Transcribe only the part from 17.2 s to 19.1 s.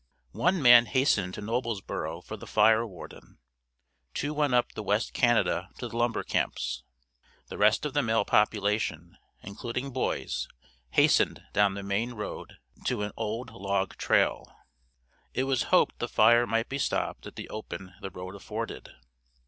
at the open the road afforded.